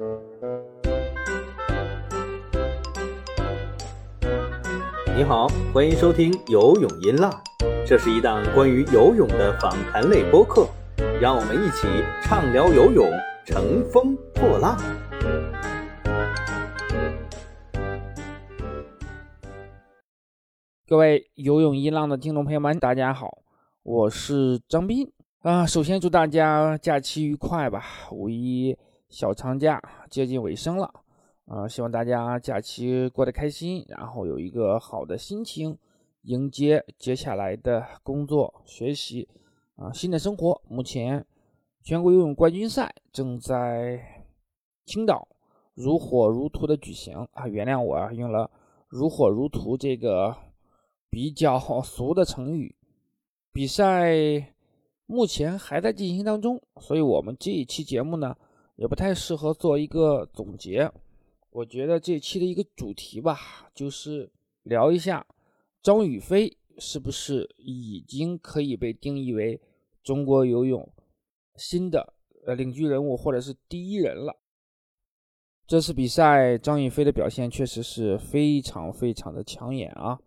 [0.00, 0.06] 你
[5.24, 7.30] 好，欢迎收听游泳音浪，
[7.86, 10.66] 这是一档关于游泳的访谈类播客，
[11.20, 11.86] 让我们一起
[12.22, 13.06] 畅聊游泳，
[13.44, 14.78] 乘风破浪。
[20.88, 23.42] 各位游泳音浪的听众朋友们，大家好，
[23.82, 25.12] 我是张斌
[25.42, 25.66] 啊。
[25.66, 28.74] 首先祝大家假期愉快吧，五一
[29.10, 30.90] 小长假接近尾声了。
[31.46, 35.76] 啊，希望大家假期过得开心，然后有一个好的心情
[36.22, 39.28] 迎接接下来的工作、学习
[39.74, 40.62] 啊，新的生活。
[40.68, 41.26] 目前
[41.82, 44.24] 全国游泳冠军赛正在
[44.86, 45.26] 青岛
[45.74, 48.48] 如火如荼的举行啊，原谅我啊，用了
[48.86, 50.36] “如火如荼”这个
[51.10, 52.76] 比较 俗的成语。
[53.52, 54.14] 比赛
[55.06, 58.36] 目前还在进行当中，所以我们这一期节目呢，
[58.80, 60.90] 也不太适合做一个总结。
[61.50, 63.38] 我觉得这期的一个主题吧，
[63.74, 64.32] 就是
[64.62, 65.26] 聊一下
[65.82, 69.60] 张雨霏是不是已经可以被定义为
[70.02, 70.90] 中国游泳
[71.56, 72.14] 新的
[72.46, 74.34] 呃领军人物或者是第一人了。
[75.66, 80.18] 这次比赛张雨霏的表现确实是非常非常的抢眼啊，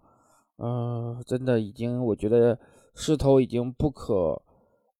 [0.58, 2.60] 嗯，真的已经我觉得
[2.94, 4.40] 势头已经不可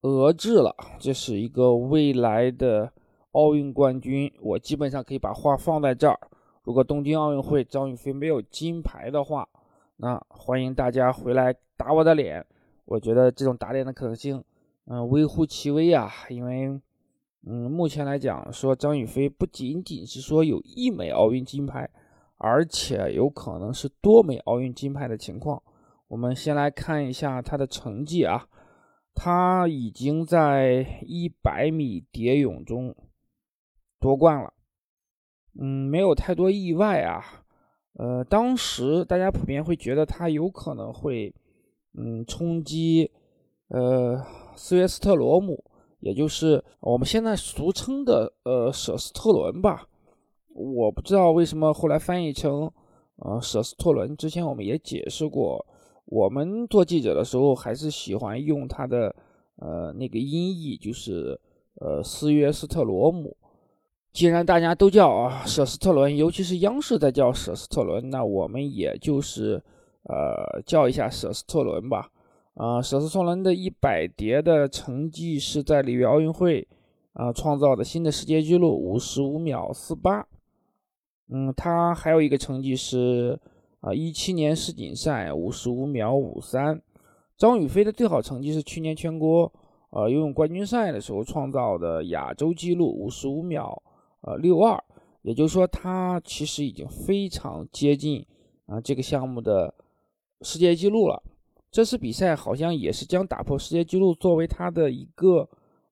[0.02, 2.92] 遏制了，这是一个未来的。
[3.34, 6.20] 奥运冠军，我基本上可以把话放在这儿。
[6.64, 9.48] 如果东京奥运会张雨霏没有金牌的话，
[9.98, 12.46] 那欢迎大家回来打我的脸。
[12.86, 14.44] 我觉得这种打脸的可能性，
[14.86, 16.12] 嗯，微乎其微啊。
[16.30, 16.80] 因为，
[17.46, 21.90] 嗯，目前来讲，说张雨霏不仅仅是说有一枚奥运金牌，
[22.38, 25.62] 而且有可能是多枚奥运金牌的情况。
[26.08, 28.48] 我们先来看一下她的成绩啊，
[29.16, 32.96] 她已经在一百米蝶泳中。
[34.04, 34.54] 夺冠了，
[35.58, 37.24] 嗯，没有太多意外啊。
[37.94, 41.34] 呃，当时大家普遍会觉得他有可能会，
[41.94, 43.10] 嗯，冲击，
[43.70, 44.22] 呃，
[44.58, 45.64] 斯约斯特罗姆，
[46.02, 49.88] 也就是我们现在俗称的呃舍斯特伦吧。
[50.54, 52.70] 我不知道为什么后来翻译成
[53.18, 54.18] 呃舍斯特伦。
[54.18, 55.66] 之前我们也解释过，
[56.04, 59.16] 我们做记者的时候还是喜欢用他的
[59.56, 61.40] 呃那个音译，就是
[61.76, 63.38] 呃斯约斯特罗姆。
[64.14, 69.60] 既然大家都叫啊舍斯特伦，尤其是央视在叫舍斯特伦，那我们也就是
[70.04, 72.12] 呃叫一下舍斯特伦吧。
[72.54, 76.68] 啊，舍斯特伦的一百蝶的成绩是在里约奥运会
[77.14, 80.24] 啊创造的新的世界纪录，五十五秒四八。
[81.30, 83.40] 嗯，他还有一个成绩是
[83.80, 86.80] 啊一七年世锦赛五十五秒五三。
[87.36, 89.52] 张雨霏的最好成绩是去年全国
[89.90, 93.82] 呃游泳冠军赛的时候创造的亚洲纪录五十五秒。
[94.26, 94.82] 呃，六二，
[95.22, 98.26] 也就是说，他其实已经非常接近
[98.66, 99.74] 啊这个项目的
[100.42, 101.22] 世界纪录了。
[101.70, 105.46] 这次比赛好像也是将打破世界纪录作为他的一个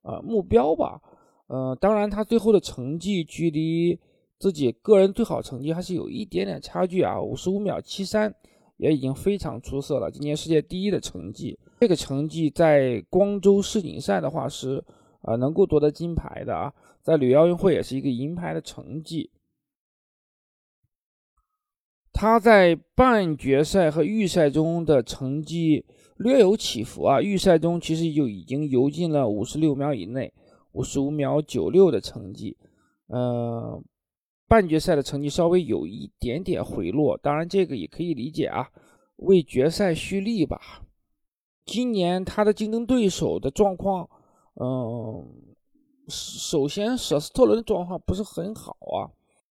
[0.03, 1.01] 呃目标吧。
[1.47, 3.99] 呃，当然，他最后的成绩距离
[4.39, 8.33] 自己个人最好成绩还是有一点点差距啊，五十五秒七三
[8.77, 11.59] 也已经非常出色了，今年世界第一的成绩。
[11.81, 14.81] 这个成绩在光州世锦赛的话是。
[15.23, 19.31] 啊，能够夺得金牌的啊，在里约奥运会也是一个银牌的成绩。
[22.13, 25.85] 他在半决赛和预赛中的成绩
[26.17, 30.31] 略有起伏啊，预赛中其实就已经游进了五十六秒以内，
[30.73, 32.57] 五十五秒九六的成绩。
[33.07, 33.81] 呃，
[34.47, 38.69] 半决赛的成绩稍微有一点点回落，当然这个也可以理解啊，
[39.15, 40.83] 为决赛蓄力吧。
[41.65, 44.07] 今年他的竞争对手的状况。
[44.55, 45.50] 嗯，
[46.11, 49.07] 首先舍斯特伦的状况不是很好啊，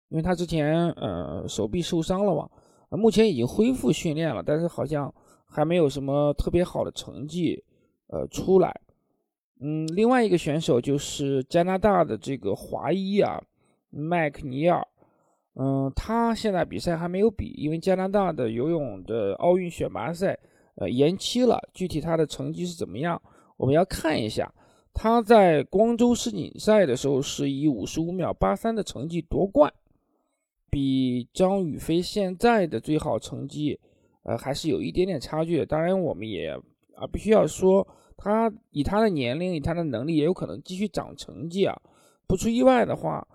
[0.10, 2.50] 因为他之前呃手臂受伤了嘛，
[2.90, 5.14] 目前已经恢复训练了，但是好像
[5.46, 7.64] 还没有什么特别好的成绩
[8.08, 8.82] 呃出来。
[9.62, 13.42] 嗯，另外一个选手就是加拿大的这个华裔啊，
[13.90, 14.86] 麦克尼尔，
[15.56, 20.38] 嗯，他现在比赛还没有比，因为加拿大的游泳的奥运选拔赛
[20.76, 23.22] 呃延期了，具体他的成绩是怎么样，
[23.58, 24.54] 我们要看一下。
[24.94, 29.74] 他在光州世锦赛的时候是以五十五秒八三的成绩夺冠，
[30.70, 33.80] 比张雨霏现在的最好成绩，
[34.24, 35.66] 呃，还是有一点点差距。
[35.66, 36.50] 当然，我们也
[36.96, 37.88] 啊必须要说，
[38.18, 41.82] 他以他的年龄，以他的能力，也有可能继续涨成绩啊。
[42.28, 43.26] 不出意外的话，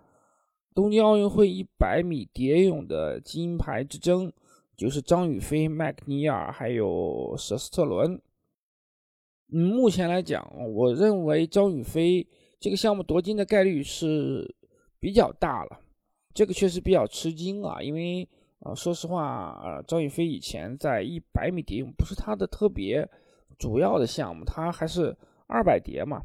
[0.75, 4.31] 东京奥运会一百米蝶泳的金牌之争，
[4.77, 8.21] 就是张雨霏、麦克尼尔还有舍斯特伦。
[9.53, 10.45] 嗯，目前来讲，
[10.75, 12.27] 我认为张雨霏
[12.59, 14.55] 这个项目夺金的概率是
[14.99, 15.81] 比较大了。
[16.33, 18.29] 这个确实比较吃惊啊，因为
[18.61, 23.09] 啊，说实话，呃，张雨霏以前在一百米蝶泳不是她的特别
[23.59, 25.17] 主要的项目，她还是
[25.47, 26.23] 二百蝶嘛。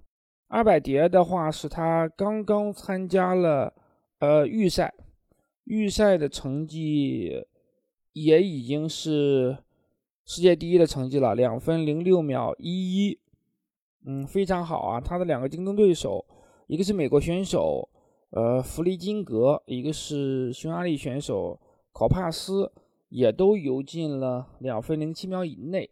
[0.47, 3.71] 二百蝶的话，是她刚刚参加了
[4.19, 4.91] 呃预赛，
[5.65, 7.45] 预赛的成绩
[8.13, 9.55] 也已经是
[10.31, 13.19] 世界第一的成绩了，两分零六秒一一，
[14.05, 15.01] 嗯，非常好啊。
[15.01, 16.23] 他的两个竞争对手，
[16.67, 17.89] 一个是美国选手。
[18.29, 21.59] 呃，弗利金格，一个是匈牙利选手
[21.91, 22.71] 考帕斯，
[23.09, 25.89] 也都游进了两分零七秒以内，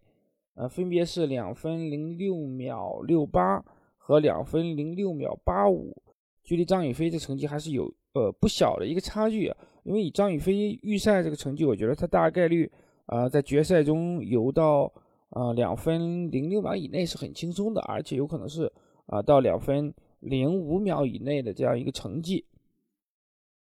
[0.53, 3.65] 呃，分别是两分零六秒六八
[3.97, 5.99] 和两分零六秒八五，
[6.43, 9.57] 距离张雨霏这成绩还是有呃不小的一个差距啊。
[9.81, 12.71] 因为以张雨霏预赛这个成绩，我觉得她大概率
[13.07, 14.89] 啊在决赛中游到
[15.31, 18.71] 啊两分零六秒以内是很轻松的，而且有可能是
[19.07, 19.93] 啊到两分。
[20.19, 22.43] 零五秒以内的这样一个成绩，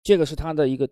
[0.02, 0.88] 这个是他的一个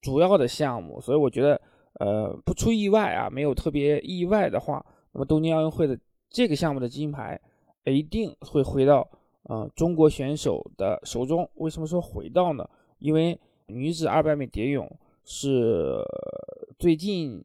[0.00, 1.62] 主要的项目，所以我觉得，
[2.00, 5.96] 呃，不出意外啊，没有特别意外的话，那么东京奥运会的
[6.28, 7.40] 这个项目的金牌
[7.84, 9.08] 一定会回到
[9.44, 11.48] 啊中国选手的手中。
[11.54, 12.68] 为什么说回到呢？
[12.98, 14.84] 因为女子二百米蝶泳
[15.24, 15.96] 是
[16.76, 17.42] 最近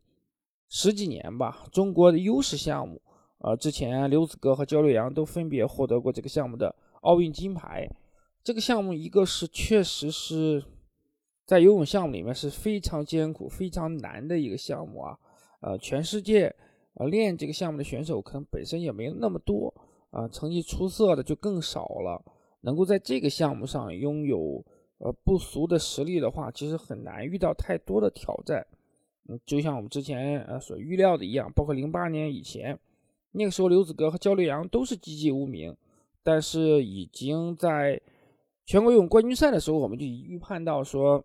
[0.69, 3.01] 十几年吧中国的优势项目
[3.39, 6.75] 呃，之前刘子歌和焦刘洋都分别获得过这个项目的。
[7.01, 7.89] 奥运金牌
[8.43, 10.63] 这个项目，一个是确实是
[11.45, 15.17] 在游泳项目里面是非常艰苦、非常难的一个项目啊。
[15.61, 16.53] 呃，全世界
[16.95, 19.73] 呃练这个项目的选手可能本身也没那么多
[20.11, 22.21] 啊，成绩出色的就更少了。
[22.61, 24.61] 能够在这个项目上拥有
[24.97, 28.67] 呃不俗的实力的话，其实很难遇到太多的挑战。
[29.45, 32.79] 就像我们之前呃所预料的一样，包括零八年以前，
[33.31, 35.75] 那个时候刘子歌和焦刘洋都是籍籍无名。
[36.21, 37.99] 但是已经在
[38.65, 41.23] 全国游泳冠军赛的时候，我们就预判到说，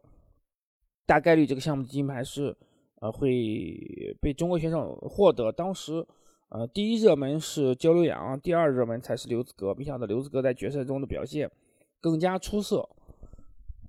[1.04, 2.56] 大概率这个项目的金牌是
[3.00, 5.50] 呃会被中国选手获得。
[5.50, 6.06] 当时
[6.48, 9.74] 呃第一热门是焦刘洋，第二热门才是刘子歌。
[9.74, 11.50] 没想到刘子歌在决赛中的表现
[12.00, 12.88] 更加出色，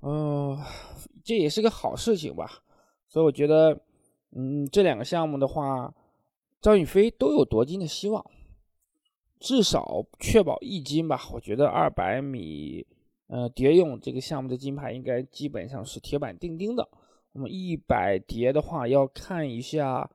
[0.02, 0.58] 嗯，
[1.24, 2.64] 这也是个好事情吧。
[3.08, 3.80] 所以我觉得，
[4.36, 5.94] 嗯，这两个项目的话，
[6.62, 8.24] 张雨霏都有夺金的希望。
[9.40, 12.86] 至少确保一金吧，我觉得二百米，
[13.28, 16.88] 呃，蝶泳这个项目的金牌应该基本上是铁板钉钉的。
[17.32, 20.10] 那么一百蝶的话，要看一下，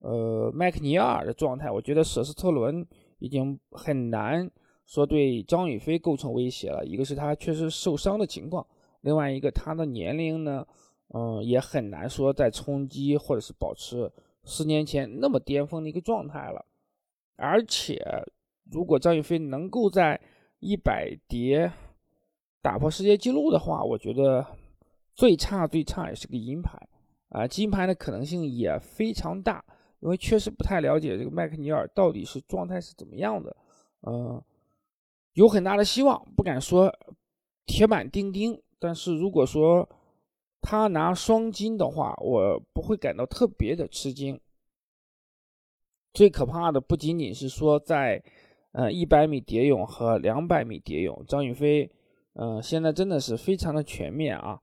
[0.00, 1.70] 呃，麦克尼尔的状态。
[1.70, 2.84] 我觉得舍斯特伦
[3.18, 4.50] 已经很难
[4.86, 6.84] 说对张雨霏构成威胁了。
[6.84, 8.66] 一个是他确实受伤的情况，
[9.02, 10.66] 另外一个他的年龄呢，
[11.14, 14.12] 嗯，也很难说再冲击或者是保持
[14.42, 16.66] 十年前那么巅峰的一个状态了，
[17.36, 18.02] 而且。
[18.72, 20.18] 如果张雨霏能够在
[20.58, 21.70] 一百蝶
[22.62, 24.42] 打破世界纪录的话，我觉得
[25.14, 26.78] 最差最差也是个银牌
[27.28, 29.62] 啊，金牌的可能性也非常大，
[30.00, 33.54] 因为确实不太了解这个麦克尼尔到底是状态是怎么样的，
[34.06, 34.42] 嗯，
[35.34, 36.90] 有很大的希望，不敢说
[37.66, 39.86] 铁板钉钉，但是如果说
[40.64, 44.40] 他拿双金的话，我不会感到特别的吃惊。
[46.14, 48.22] 最可怕的不仅仅是说在
[48.72, 51.90] 呃，一百米蝶泳和两百米蝶泳，张雨霏，
[52.32, 54.58] 呃，现在真的是非常的全面啊。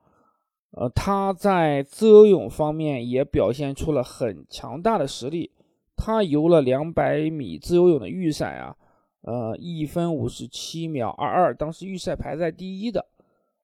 [0.71, 5.51] 呃，她在自由泳方面也表现出了很强大的实力。
[5.95, 8.75] 她游了两百米自由泳的预赛啊，
[9.21, 13.05] 呃，一分五十七秒二二，当时预赛排在第一的。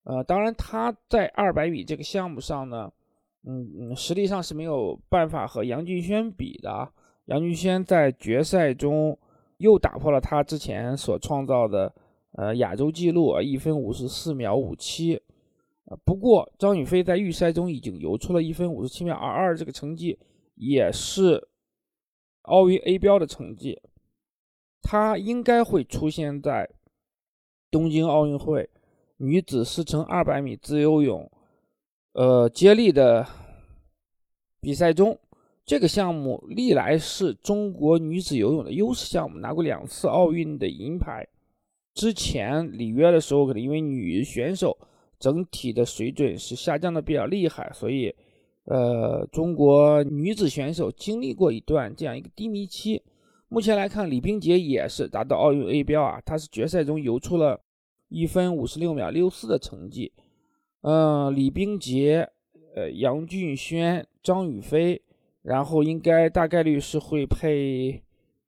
[0.08, 2.92] 呃，当然他在二百米这个项目上呢，
[3.46, 6.92] 嗯嗯，实力上是没有办法和杨俊轩比的。
[7.26, 9.18] 杨俊轩在决赛中。
[9.58, 11.92] 又打破了他之前所创造的
[12.34, 15.20] 呃亚洲纪录啊，一分五十四秒五七。
[16.06, 20.20] 不过张雨霏在预赛中已经游出了一分五十七秒二二，这个成绩
[20.54, 21.48] 也是
[22.44, 23.82] 奥运 A 标的成绩。
[24.84, 26.70] 他应该会出现在
[27.72, 28.70] 东京奥运会
[29.18, 31.30] 女子四乘二百米自由泳
[32.14, 33.26] 呃接力的
[34.62, 35.18] 比赛中。
[35.66, 41.28] 这个项目历来是中国女子游泳的优势项目，拿过两次奥运的银牌。
[41.94, 44.78] 之前里约的时候，可能因为女选手
[45.20, 48.16] 整体的水准是下降的比较厉害，所以，
[48.64, 53.04] 呃，中国女子选手经历过一段这样一个低迷期。
[53.50, 57.60] 目前来看，李冰洁也是达到奥运 A 标啊，她是决赛中游出了
[58.10, 60.12] 一分五十六秒六四的成绩。
[60.82, 62.30] 嗯，李冰洁、
[62.76, 65.02] 呃，杨俊轩、张雨霏。
[65.44, 68.04] 然后应该大概率是会配，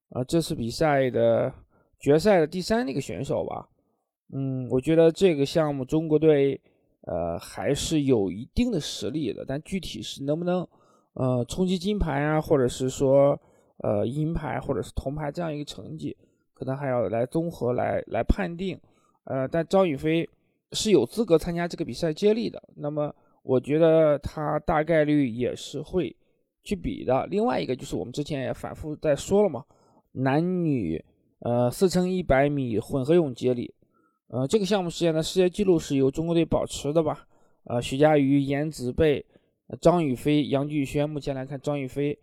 [0.09, 1.53] 啊，这次比赛的
[1.97, 3.69] 决赛的第三那个选手吧。
[4.33, 6.59] 嗯，我觉得这个项目中国队，
[7.03, 9.45] 呃，还是有一定的实力的。
[9.47, 10.67] 但具体是能不能
[11.13, 13.39] 呃冲击金牌啊，或者是说
[13.77, 16.17] 呃银牌或者是铜牌这样一个成绩，
[16.53, 18.77] 可能还要来综合来来判定。
[19.29, 20.27] 呃，但张雨霏
[20.73, 22.61] 是有资格参加这个比赛接力的。
[22.75, 26.13] 那么我觉得她大概率也是会
[26.63, 27.25] 去比的。
[27.27, 29.63] 另外一个就是我们之前也反复在说了嘛，
[30.11, 31.01] 男女。
[31.41, 33.73] 呃，四乘一百米混合泳接力，
[34.27, 37.25] 呃，这个项目实现的世界纪录是由中国队保持的吧？
[37.63, 39.25] 呃，徐嘉余、颜子贝、
[39.79, 42.13] 张雨霏、杨俊轩，目前来看，张雨霏、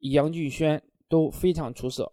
[0.00, 2.06] 杨俊轩都非常出色。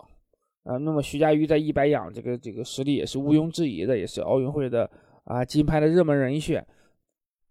[0.63, 4.89] 啊，那么徐嘉余在一百仰这个这个实力也是毋庸置疑的，也是奥运会的
[5.25, 6.65] 啊金牌的热门人选。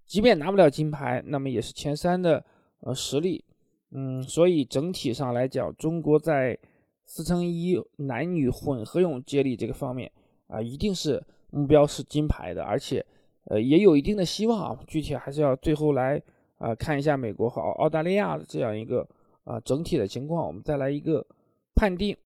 [0.07, 2.43] 即便拿不了金牌，那么也是前三的
[2.81, 3.45] 呃实力。
[3.91, 6.59] 嗯，所以整体上来讲，中国在
[7.05, 10.11] 四乘一男女混合泳接力这个方面
[10.47, 13.05] 啊，一定是目标是金牌的，而且
[13.45, 14.79] 呃也有一定的希望啊。
[14.87, 16.21] 具体还是要最后来
[16.57, 19.07] 啊看一下美国和澳澳大利亚的这样一个
[19.45, 21.27] 啊整体的情况，我们再来一个
[21.75, 22.17] 判定。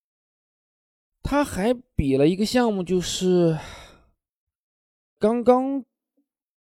[1.26, 3.58] 他还比了一个项目，就是
[5.18, 5.84] 刚刚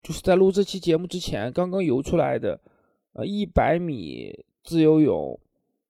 [0.03, 2.59] 就是在录这期节目之前刚刚游出来的
[3.13, 5.39] 呃一百米自由泳。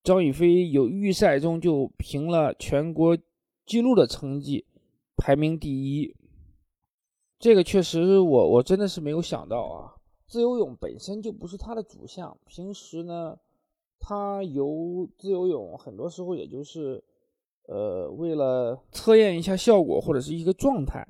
[0.03, 3.17] 张雨霏有预赛中就评了全国
[3.65, 4.63] 纪录的成绩，
[5.17, 6.15] 排名第一。
[7.39, 9.95] 这个确实我我真的是没有想到啊！
[10.27, 13.39] 自由泳本身就不是他的主项，平时呢，
[13.99, 17.03] 他游自由泳很多时候也就是，
[17.71, 21.07] 呃，为了测验一下效果或者是一个状态。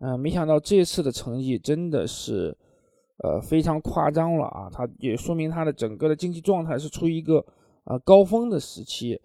[0.00, 2.56] 嗯，没想到这次的成绩真的是，
[3.18, 4.68] 呃，非常夸张了啊！
[4.72, 7.44] 他也说明他的整个的竞技状态是处于一个。
[7.84, 9.20] 啊，高峰的时期，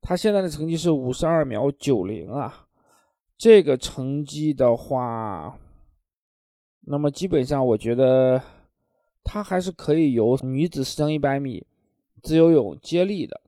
[0.00, 2.66] 他现在的成绩是五十二秒九零啊，
[3.36, 5.58] 这个成绩的话，
[6.82, 8.40] 那么基本上我觉得
[9.24, 11.66] 他还是可以由女子四乘一百米
[12.22, 13.40] 自由泳接力的。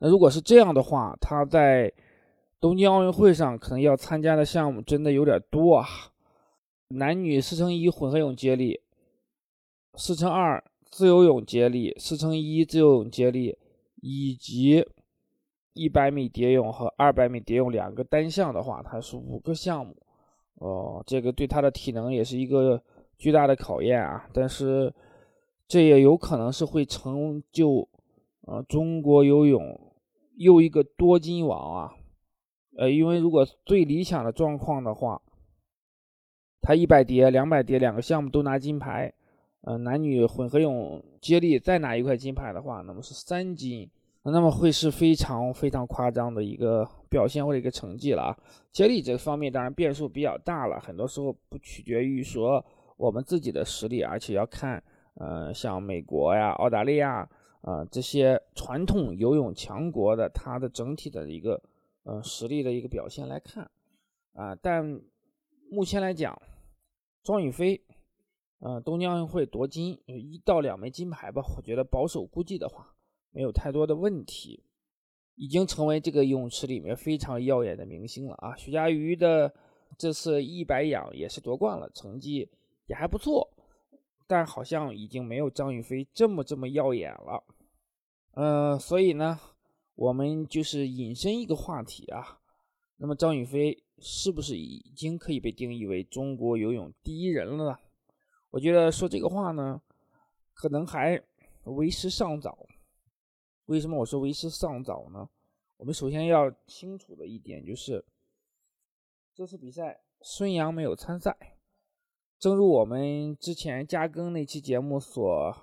[0.00, 1.92] 那如果是这样的话，他在
[2.60, 5.86] 东京奥运会上可能要参加的项目真的有点多啊，
[6.88, 8.80] 男女四乘一混合泳接力，
[9.94, 13.56] 四乘二自由泳接力，四乘一自由泳接力。
[14.02, 14.82] 以及
[15.74, 19.94] 一百米蝶泳和二百米蝶泳两个单项的话，它是五个项目，
[20.54, 22.82] 哦，这个对他的体能也是一个
[23.18, 24.26] 巨大的考验啊。
[24.32, 24.90] 但是
[25.68, 27.86] 这也有可能是会成就
[28.46, 29.89] 啊中国游泳
[30.40, 31.92] 又一个多金王啊。
[32.78, 35.20] 呃，因为如果最理想的状况的话，
[36.62, 39.12] 他一百蝶、两百蝶两个项目都拿金牌。
[39.62, 43.90] 呃，男女混合泳接力再拿一块金牌的话，那么是三金，
[44.22, 48.38] 那么会是非常非常夸张的一个表现或者一个成绩了啊。
[48.72, 52.64] 接力这个方面当然变数比较大了，很多时候不取决于说
[52.96, 54.82] 我们自己的实力，而且要看
[55.16, 57.28] 呃像美国呀、澳大利亚
[57.62, 61.62] 啊这些传统游泳强国的它的整体的一个
[62.02, 63.70] 呃实力的一个表现来看
[64.32, 64.54] 啊。
[64.54, 65.00] 但
[65.70, 66.40] 目前来讲，
[67.22, 67.80] 庄雨霏。
[68.62, 72.94] 嗯，东京奥运会夺金一到两枚金牌吧，我觉得保守估计的话，
[73.30, 74.62] 没有太多的问题，
[75.34, 78.54] 已经成为这个泳池里面非常耀眼的明星了啊！
[78.56, 79.50] 徐嘉余的
[79.96, 82.46] 这次一百仰也是夺冠了，成绩
[82.84, 83.48] 也还不错，
[84.30, 87.42] 但好像已经没有张雨霏这么这么耀眼了。
[88.34, 89.40] 呃，所以呢，
[89.96, 92.38] 我们就是引申一个话题啊，
[92.96, 97.76] 那么张雨霏是不是已经可以被定义为中国游泳第一人了呢？
[98.50, 99.82] 我觉得说这个话呢，
[100.54, 101.20] 可能还
[101.64, 102.68] 为时尚早。
[103.66, 105.28] 为什么我说为时尚早呢？
[105.76, 108.04] 我们首先要清楚的一点就是，
[109.34, 111.36] 这次比赛孙杨没有参赛。
[112.40, 115.54] 正如我们之前加更那期节目所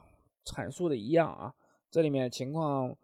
[0.46, 1.54] 阐述的一样啊，
[1.92, 2.96] 这里面情况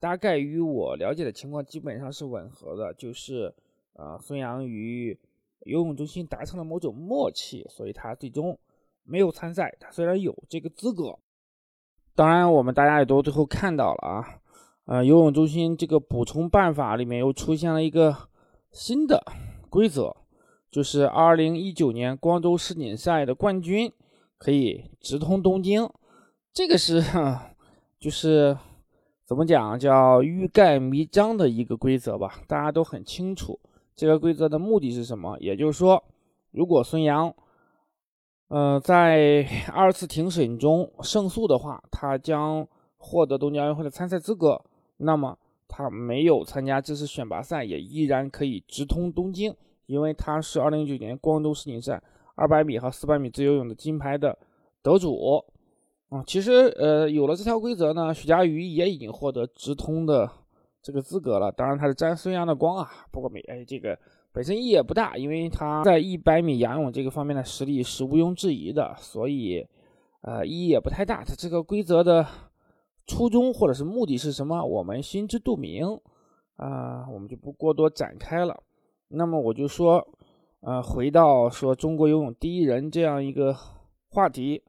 [0.00, 3.52] 大概与我了解的情况基本上是吻合的，就是
[3.94, 5.18] 呃，孙杨与
[5.64, 8.58] 游泳中心达成了某种默契，所以他最终。
[9.08, 11.16] 没有参赛，他虽然有这个资格，
[12.16, 14.40] 当然我们大家也都最后看到了啊，
[14.86, 18.28] 呃，游泳中心这个补充办法里面又出现了一个
[18.72, 19.22] 新的
[19.70, 20.16] 规则，
[20.76, 23.90] 就是2019年光州世锦赛的冠军
[24.36, 25.88] 可以直通东京，
[26.52, 27.02] 这个是
[27.98, 28.54] 就是
[29.24, 33.58] 怎么讲叫欲盖弥彰的一个规则吧，大家都很清楚
[33.94, 36.04] 这个规则的目的是什么，也就是说，
[36.50, 37.34] 如果孙杨。
[38.48, 42.68] 呃，在二次庭审中胜诉的话，他将
[42.98, 44.62] 获得东京奥运会的参赛资格。
[44.98, 49.56] 那么他没有参加这次选拔赛，也依然可以直通东京，
[49.86, 52.02] 因为他是2019年光州世锦赛
[52.36, 54.38] 200米和400米自由泳的金牌的
[54.82, 55.44] 得主。
[56.08, 60.30] 啊，其实呃，有了这条规则呢，徐嘉余也已经获得直通的
[60.80, 61.50] 这个资格了。
[61.50, 63.98] 当然他是沾孙杨的光啊，不过没哎这个
[64.32, 69.66] 本身意义也不大，因为他在一百米仰泳这个方面的实力是毋庸置疑的，所以
[70.20, 71.24] 呃意义也不太大。
[71.24, 72.24] 他这个规则的
[73.04, 75.98] 初衷或者是目的是什么，我们心知肚明
[76.54, 78.62] 啊，我们就不过多展开了。
[79.08, 80.06] 那么我就说，
[80.60, 83.56] 呃，回到说中国游泳第一人这样一个
[84.08, 84.62] 话题。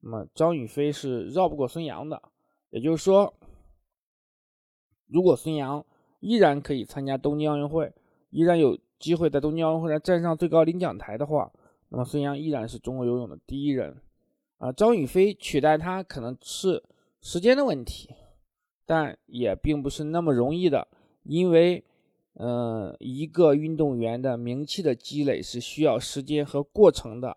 [0.00, 2.22] 那么张雨霏是绕不过孙杨的，
[2.70, 3.34] 也就是说，
[5.06, 5.84] 如果孙杨
[6.20, 7.92] 依然可以参加东京奥运会，
[8.30, 11.50] 依然有机会在东京奥运会上站上最高领奖台的话，
[11.88, 13.96] 那么孙杨依然是中国游泳的第一人。
[14.58, 16.82] 啊，张雨霏取代他可能是
[17.20, 18.10] 时间的问题，
[18.86, 20.86] 但也并不是那么容易的，
[21.22, 21.84] 因为，
[22.38, 27.36] 嗯，一个运动员的名气的积累是需要时间和过程的。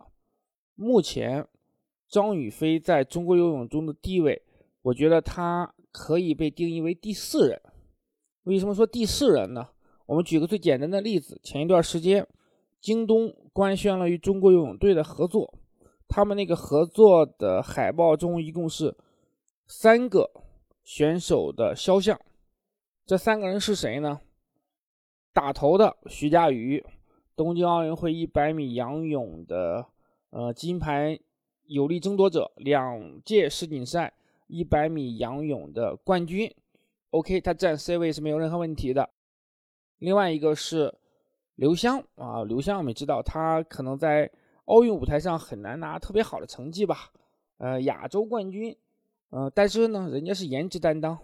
[0.74, 1.46] 目前。
[2.08, 4.42] 张雨霏在中国游泳中的地位，
[4.82, 7.58] 我觉得她可以被定义为第四人。
[8.42, 9.66] 为什么说第四人呢？
[10.04, 12.28] 我们举个最简单的例子：前一段时间，
[12.82, 15.54] 京东官宣了与中国游泳队的合作，
[16.06, 18.94] 他们那个合作的海报中一共是
[19.66, 20.30] 三个
[20.84, 22.20] 选手的肖像。
[23.06, 24.20] 这三个人是谁呢？
[25.32, 26.84] 打头的徐嘉余，
[27.34, 29.86] 东京奥运会一百米仰泳的
[30.30, 31.18] 呃金牌。
[31.68, 34.12] 有力争夺者，两届世锦赛
[34.46, 36.52] 一百米仰泳的冠军。
[37.10, 39.08] OK，他占 C 位是没有任何问题的。
[39.98, 40.92] 另外一个是
[41.54, 44.30] 刘湘啊，刘湘我们知道他可能在
[44.66, 47.10] 奥运舞台上很难拿特别好的成绩吧，
[47.56, 48.76] 呃，亚洲冠军，
[49.30, 51.16] 呃，但是呢，人家是颜值担当，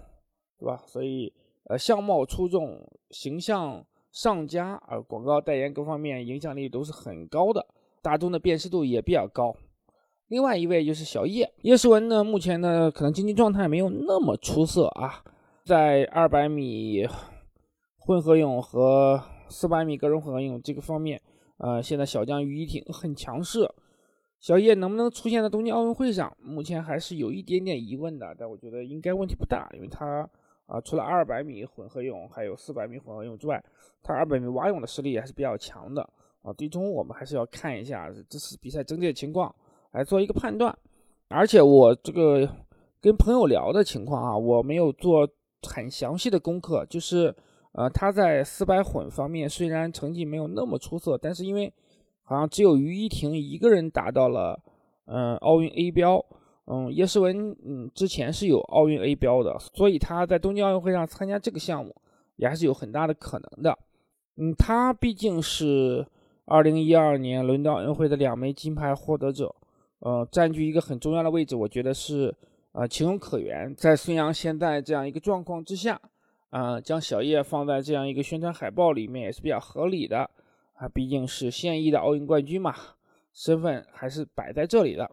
[0.56, 0.82] 对吧？
[0.86, 1.34] 所以
[1.64, 7.66] 呃，相貌出众，形象上佳，啊，广告代言各方面影响力都是很高的，
[8.02, 9.54] 大众的辨识度也比较高。
[10.28, 15.22] 另外一位就是小叶叶诗文呢，目前呢可能经济状态没有那么出色啊，
[15.64, 17.06] 在二百米
[17.96, 21.20] 混合泳和四百米个人混合泳这个方面，
[21.58, 23.66] 呃，现在小将于一婷很强势，
[24.38, 30.28] 小叶能不能出现在东京奥运会上，目前还是有一点点疑问的，但我觉得应该问题不大，因为他
[30.68, 33.60] 啊，除了二百米混合泳还有四百米混合泳之外，
[34.00, 36.08] 他二百米蛙泳的实力还是比较强的
[36.42, 39.52] 啊，最终我们还是要看一下这次比赛整体的情况。
[39.92, 40.78] 来做一个判断，
[41.28, 42.46] 而且我这个
[43.00, 45.26] 跟朋友聊的情况啊，我没有做
[45.62, 47.34] 很详细的功课，就是
[47.72, 51.72] 呃他在四百混方面虽然成绩没有那么出色，但是因为
[52.22, 54.60] 好像只有于一婷一个人达到了
[55.06, 56.22] 嗯奥运 A 标，
[56.70, 61.94] 嗯叶诗文嗯之前是有奥运 A 标的，所以他在东京奥运会上参加这个项目
[62.36, 63.78] 也还是有很大的可能的，
[64.36, 66.06] 嗯他毕竟是
[66.44, 69.54] 二零一二年伦敦奥运会的两枚金牌获得者。
[70.00, 72.32] 呃，占据一个很重要的位置，我觉得是
[72.70, 73.74] 呃情有可原。
[73.74, 76.00] 在孙杨现在这样一个状况之下，
[76.50, 80.18] 啊，将小叶放在这样一个宣传海报里面也是比较合理的
[80.74, 82.72] 啊，毕竟是现役的奥运冠军嘛，
[83.32, 85.10] 身份还是摆在这里的。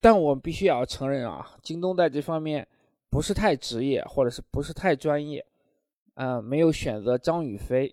[0.00, 2.66] 但我必须要承认啊，京东在这方面
[3.10, 5.44] 不是太职业，或者是不是太专业，
[6.14, 7.92] 啊，没有选择张雨霏，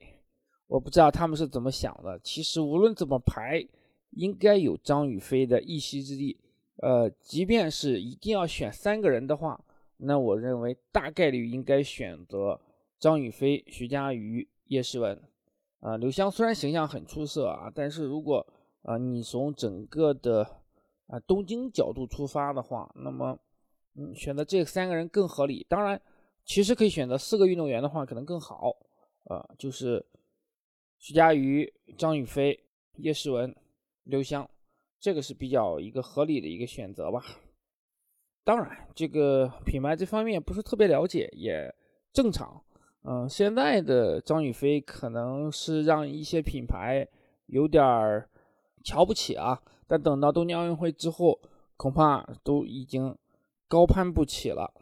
[0.68, 2.20] 我不知道他们是怎么想的。
[2.24, 3.66] 其实无论怎么排。
[4.12, 6.40] 应该有张雨霏的一席之地，
[6.78, 9.60] 呃，即便是一定要选三个人的话，
[9.98, 12.58] 那我认为大概率应该选择
[12.98, 15.22] 张雨霏、徐嘉余、叶诗文。
[15.82, 18.48] 啊，刘湘虽然形象很出色啊，但是如果
[18.84, 20.48] 啊你从整个的
[21.08, 23.38] 啊东京角度出发的话，那么
[23.96, 25.66] 嗯选择这三个人更合理。
[25.70, 26.02] 当然，
[26.46, 28.76] 其实可以选择四个运动员的话可能更好，
[29.26, 30.06] 啊，就是
[30.98, 32.60] 徐嘉余、张雨霏、
[32.98, 33.56] 叶诗文。
[34.08, 34.48] 刘湘，
[35.00, 37.24] 这个是比较一个合理的一个选择吧。
[38.44, 41.74] 当然，这个品牌这方面不是特别了解，也
[42.14, 42.64] 正常。
[43.02, 47.08] 嗯，现在的张雨霏可能是让一些品牌
[47.48, 48.30] 有点儿
[48.84, 51.40] 瞧不起啊，但等到东京奥运会之后，
[51.78, 53.16] 恐怕都已经
[53.68, 54.74] 高攀不起了。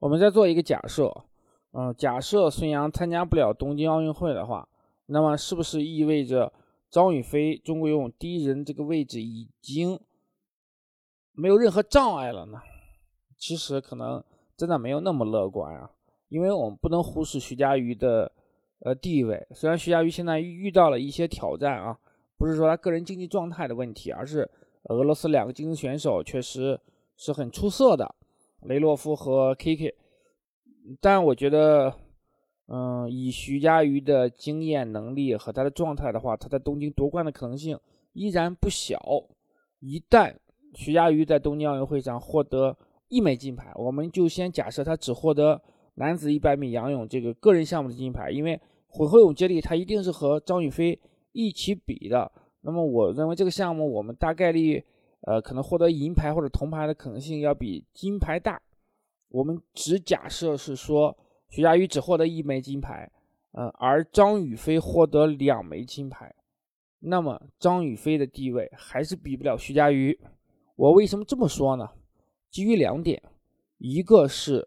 [0.00, 1.24] 我们再做一个假设，
[1.72, 4.68] 嗯，假设孙杨参加不了东京奥运会的话，
[5.06, 6.52] 那么是不是意味着？
[6.90, 10.00] 张雨霏，中国游泳第一人这个位置已经
[11.32, 12.62] 没有任何障碍了呢。
[13.36, 14.24] 其实可能
[14.56, 15.90] 真的没有那么乐观啊，
[16.30, 18.32] 因为我们不能忽视徐嘉余的
[18.80, 19.46] 呃地位。
[19.50, 21.98] 虽然徐嘉余现在遇到了一些挑战啊，
[22.38, 24.48] 不是说他个人竞技状态的问题，而是
[24.84, 26.80] 俄罗斯两个精英选手确实
[27.16, 28.14] 是很出色的，
[28.62, 29.94] 雷洛夫和 K.K。
[31.00, 31.94] 但我觉得。
[32.70, 37.80] 嗯，以徐嘉余的经验能力和他的状态的话，他在东京夺冠的可能性
[38.12, 39.00] 依然不小。
[39.80, 40.36] 一旦
[40.74, 42.76] 徐嘉余在东京奥运会上获得
[43.08, 45.58] 一枚金牌，我们就先假设他只获得
[45.94, 51.00] 男子一百米仰泳这个个人项目的金牌，因为混合泳接力他一定是和张雨霏
[51.32, 52.30] 一起比的。
[52.60, 54.84] 那么我认为这个项目我们大概率
[55.22, 58.60] 呃可能获得银牌或者铜牌的可能性要比金牌大。
[59.28, 61.16] 我们只假设是说
[61.48, 63.10] 徐嘉余只获得一枚金牌，
[63.52, 66.34] 呃，而张雨霏获得两枚金牌。
[67.00, 70.18] 那么张雨霏的地位还是比不了徐嘉余。
[70.76, 71.88] 我为什么这么说呢？
[72.50, 73.22] 基于两点，
[73.76, 74.66] 一个是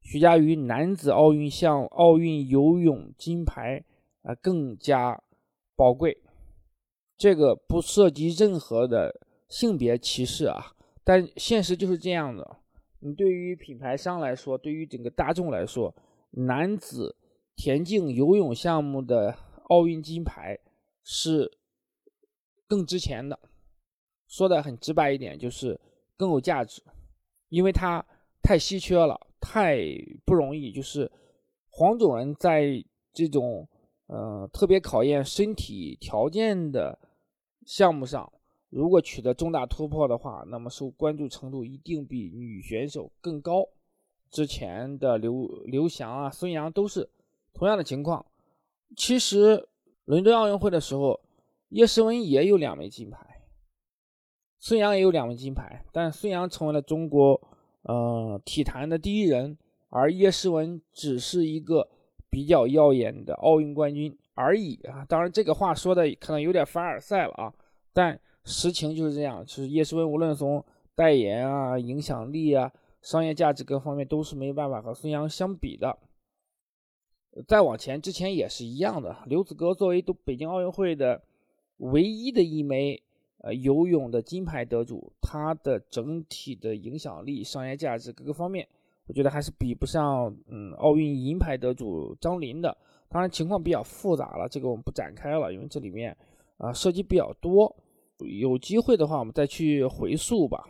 [0.00, 3.82] 徐嘉余男子奥运项奥运游泳金牌
[4.22, 5.20] 啊更加
[5.76, 6.16] 宝贵，
[7.16, 12.58] 这个不涉及任何的性别歧视啊，但现实就是这样的。
[13.00, 15.94] 你对于品牌商来说，对于整个大众来说，
[16.30, 17.16] 男子
[17.56, 19.36] 田径游泳项目的
[19.68, 20.58] 奥运金牌
[21.02, 21.58] 是。
[22.66, 23.38] 更值钱的，
[24.26, 25.78] 说的很直白一点，就是
[26.16, 26.82] 更有价值，
[27.50, 28.04] 因为它
[28.42, 29.78] 太稀缺了，太
[30.24, 30.72] 不容易。
[30.72, 31.08] 就是
[31.68, 32.82] 黄种人在
[33.12, 33.68] 这种
[34.14, 36.96] 呃特别考验身体条件的
[37.66, 38.32] 项目上，
[38.70, 43.68] 如果取得重大突破的话，那么受关注程度一定比女选手更高。
[44.30, 47.10] 之前的刘刘翔啊、孙杨都是
[47.52, 48.24] 同样的情况。
[48.96, 49.68] 其实
[50.04, 51.20] 伦敦奥运会的时候。
[51.70, 53.18] 叶诗文也有两枚金牌，
[54.60, 57.40] 孙杨也有两枚金牌，但孙杨成为了中国
[57.82, 61.88] 呃体坛的第一人，而叶诗文只是一个
[62.34, 65.06] 比较耀眼的奥运冠军而已啊！
[65.08, 67.54] 当然，这个话说的可能有点凡尔赛了啊，
[67.92, 69.46] 但实情就是这样。
[69.46, 70.64] 就是叶诗文无论从
[70.96, 72.68] 代言啊、影响力啊、
[73.00, 75.96] 商业价值各方面，都是没办法和孙杨相比的。
[77.46, 81.22] 再往前之前也是一样的，刘子歌作为都北京奥运会的。
[81.78, 83.02] 唯一的一枚
[83.38, 88.66] 呃游泳的金牌得主，他的整体的影响力、商业价值各个方面，
[89.06, 92.76] 我觉得还是比不上嗯奥运银牌得主张琳的。
[93.08, 96.16] 当然情况比较复杂了，这个我们不展开了，因为这里面
[96.56, 97.74] 啊涉及比较多。
[98.18, 100.64] 有机会的话，我们再去回溯吧。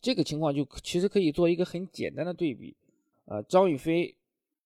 [0.00, 2.76] 这个情况就其实可以做一个很简单的对比。
[3.26, 4.14] 呃，张雨霏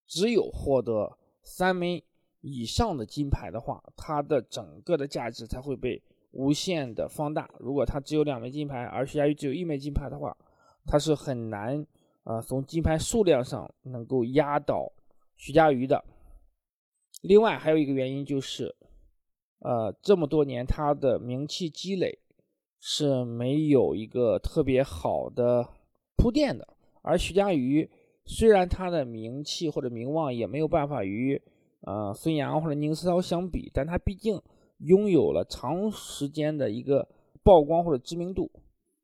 [0.07, 2.03] 只有获得三枚。
[2.43, 6.01] 以上的金牌的话，它的整个的价值才会被
[6.31, 7.51] 无限的放大。
[7.59, 10.37] 如果她只有两枚金牌，而徐嘉余只有一枚金牌的话，
[10.85, 11.85] 她是很难
[12.27, 14.93] 啊从金牌数量上能够压倒
[15.37, 16.05] 徐嘉余的。
[17.23, 18.75] 另外还有一个原因就是，
[19.61, 22.19] 呃，这么多年他的名气积累
[22.81, 25.67] 是没有一个特别好的
[26.17, 26.67] 铺垫的，
[27.03, 27.89] 而徐嘉余
[28.25, 31.41] 虽然他的名气或者名望也没有办法与。
[31.83, 34.43] 呃，孙杨或者宁思涛相比，但他毕竟
[34.79, 37.07] 拥有了长时间的一个
[37.45, 38.51] 曝光或者知名度，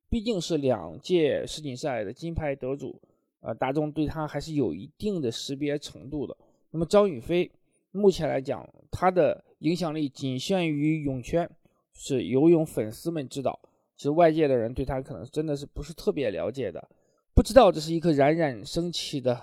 [0.09, 3.01] 毕竟是两届世锦赛的金牌得主，
[3.43, 6.37] 呃，大众对他还是有一定的识别程度的。
[6.71, 7.51] 那么张雨霏
[7.91, 11.49] 目前来讲，她的影响力仅限于泳圈，
[11.93, 13.61] 是游泳粉丝们知道，
[13.97, 16.89] 其实外界的人对她可能真的是不是特别了解的，
[17.35, 19.39] 不知道这是一颗冉冉升起的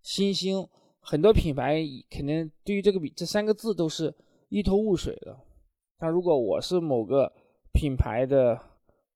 [0.00, 0.66] 新星。
[1.00, 4.14] 很多品牌肯定对于这个比这三个字都是
[4.48, 5.38] 一头雾水的。
[5.98, 7.30] 但如果我是某个
[7.74, 8.58] 品牌的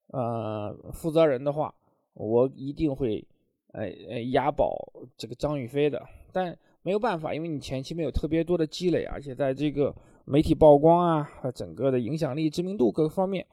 [0.08, 1.74] 呃负责人的话，
[2.12, 3.26] 我一定会
[3.72, 4.76] 呃呃押宝
[5.16, 6.00] 这个张雨霏的。
[6.32, 13.46] 但没有办法，因为你前期没有特别多的积累，而且在这个媒体曝光啊和整个的影响力、知名度各个方面，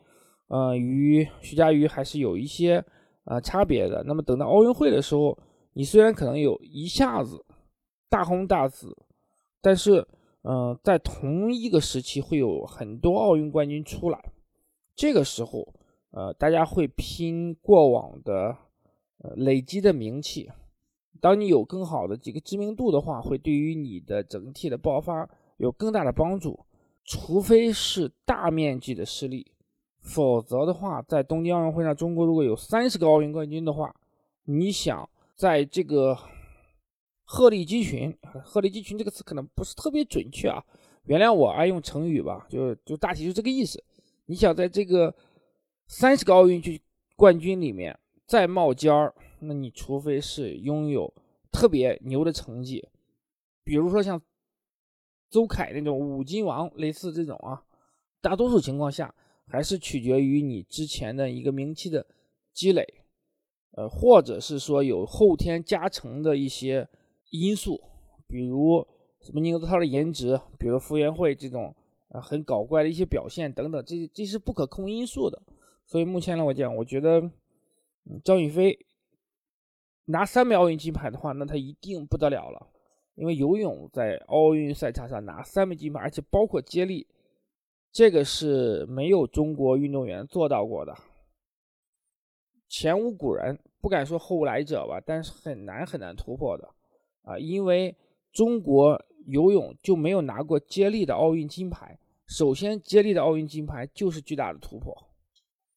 [0.47, 2.83] 呃，与徐嘉余还是有一些
[3.25, 4.03] 呃差别的。
[4.05, 5.37] 那么等到奥运会的时候，
[5.73, 7.43] 你虽然可能有一下子。
[8.07, 8.95] 大红大紫，
[9.61, 10.07] 但是，
[10.43, 14.31] 嗯，在同一个时期会有很多奥运冠军出来，
[14.95, 15.67] 这个时候，
[16.11, 18.55] 呃，大家会拼过往的，
[19.35, 20.51] 累积的名气。
[21.21, 26.59] 当你有更好的几个知名度的话，会对于你的整体的爆发有更大的帮助。
[27.03, 29.51] 除非是大面积的失利，
[29.99, 33.95] 否则的话，在东京奥运会上，中国如果有三十个奥运冠军的话，
[34.43, 36.17] 你想在这个。
[37.27, 40.63] 鹤立鸡群，鹤立鸡群这个词可能不是特别准确啊，
[41.05, 43.83] 原谅我爱用成语吧，就就大体就这个意思。
[44.27, 45.11] 你想在这个
[45.87, 46.61] 三十个奥运
[47.15, 51.13] 冠军里面再冒尖儿，那你除非是拥有
[51.51, 52.87] 特别牛的成绩，
[53.63, 54.21] 比如说像
[55.29, 57.63] 周凯那种五金王，类似这种啊，
[58.21, 59.13] 大多数情况下
[59.47, 62.05] 还是取决于你之前的一个名气的
[62.51, 62.85] 积累，
[63.71, 66.87] 呃，或者是说有后天加成的一些。
[67.31, 67.81] 因素，
[68.27, 68.87] 比如
[69.19, 71.75] 什么宁泽涛的颜值，比如傅园慧这种
[72.09, 75.41] 啊很搞怪的一些表现等等，这这是不可控因素的。
[75.85, 77.29] 所以目前来讲，我觉得
[78.23, 78.77] 张雨霏
[80.05, 82.71] 拿三枚奥运金牌的话，那她一定不得了了。
[83.15, 87.07] 因为游泳在奥运赛场上拿三枚金牌，而且包括接力，
[87.91, 90.93] 这个是没有中国运动员做到过的，
[92.67, 96.69] 前无古人，不敢说后无来者吧，但是很难很难突破的
[97.21, 97.39] 啊！
[97.39, 97.95] 因为
[98.33, 104.93] 中国游泳就没有拿过接力的奥运金牌，首先接力的奥运金牌就是巨大的突破，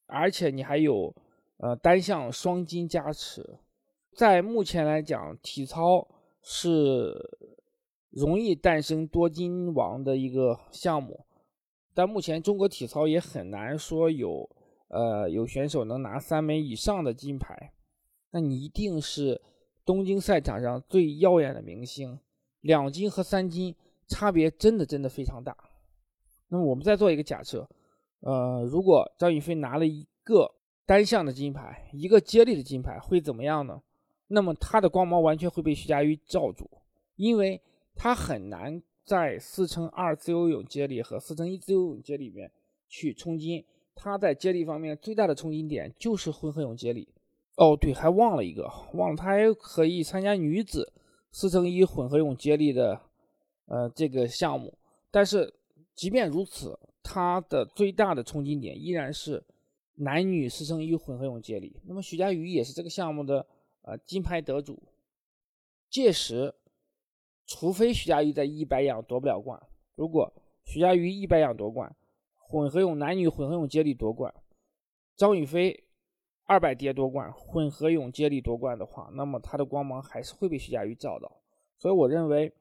[0.06, 1.14] 而且你还有
[1.58, 3.58] 呃单项双金加持，
[4.14, 6.08] 在目前来讲，体操。
[6.40, 7.12] 是
[8.10, 11.26] 容易诞生多金王的一个项目，
[11.92, 14.48] 但目前中国体操也很难说有
[14.86, 17.74] 呃有选手能拿三枚以上的金牌。
[18.30, 19.42] 那你一定是
[19.84, 22.18] 东京赛场上最耀眼的明星，
[22.60, 23.74] 两金和三金
[24.06, 25.54] 差别真的真的非常大。
[26.48, 27.68] 那么我们再做一个假设，
[28.20, 30.50] 呃，如果张雨霏拿了一个
[30.88, 33.82] 单项的金牌，一个接力的金牌，会怎么样呢？
[34.28, 36.66] 那么他的光芒完全会被徐嘉余罩住，
[37.16, 37.60] 因为
[37.94, 42.50] 他很难在四乘二自由泳接力和四乘一自由泳接力里面
[42.88, 43.62] 去冲金。
[43.94, 47.06] 他在接力方面最大的冲金点就是混合泳接力。
[47.56, 50.90] 哦，对，还忘了一个，忘了他还可以参加女子
[51.30, 52.98] 四乘一混合泳接力的
[53.66, 54.72] 呃这个项目。
[55.10, 55.52] 但是
[55.94, 59.44] 即便如此，他的最大的冲金点依然是
[59.98, 61.80] 男女四乘一混合泳接力。
[61.84, 63.46] 那么徐嘉余也是这个项目的。
[63.82, 64.82] 呃，金牌得主，
[65.88, 66.54] 届时，
[67.46, 69.58] 除非徐嘉余在一百仰夺不了冠，
[69.94, 70.30] 如果
[70.64, 71.96] 徐嘉余一百仰夺冠，
[72.36, 74.34] 混合泳男女混合泳接力夺冠，
[75.16, 75.84] 张雨霏
[76.44, 81.40] 二百蝶夺冠，混合泳接力夺冠的话，那么他的光芒还是会被徐嘉余照到。
[81.78, 82.52] 所以我认为，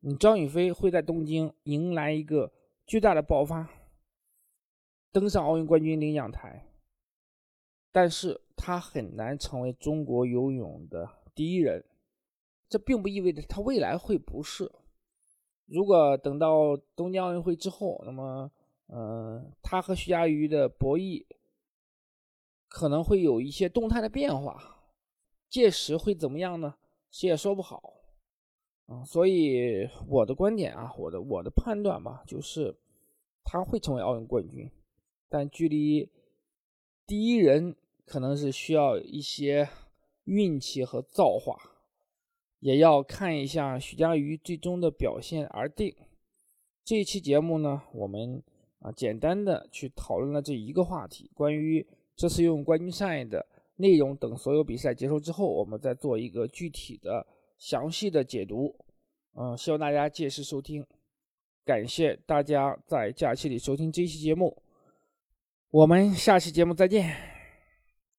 [0.00, 2.52] 你张雨霏会在东京迎来一个
[2.84, 3.70] 巨大的爆发，
[5.12, 6.66] 登上奥运冠军领奖台。
[7.94, 11.84] 但是他很难成为中国游泳的第一人，
[12.68, 14.68] 这并不意味着他未来会不是。
[15.66, 18.50] 如果等到东京奥运会之后，那么，
[18.88, 21.24] 嗯，他和徐嘉余的博弈
[22.66, 24.76] 可能会有一些动态的变化，
[25.48, 26.74] 届时会怎么样呢？
[27.12, 27.94] 谁也说不好。
[28.86, 32.76] 啊，所以我的观点啊，我的我的判断吧，就是
[33.44, 34.68] 他会成为奥运冠军，
[35.28, 36.10] 但距离
[37.06, 37.76] 第一人。
[38.06, 39.68] 可能是需要一些
[40.24, 41.56] 运气和造化，
[42.60, 45.94] 也要看一下徐嘉余最终的表现而定。
[46.84, 48.42] 这一期节目呢，我们
[48.80, 53.44] 啊简单的去讨论了这一个话题，关于这次游泳冠军赛的
[53.76, 57.26] 内容等所有比赛结束之后，我们再做一个具体的
[57.58, 58.76] 详细的解读。
[59.36, 60.86] 嗯，希望大家届时收听，
[61.64, 64.62] 感谢大家在假期里收听这一期节目，
[65.70, 67.33] 我们下期节目再见。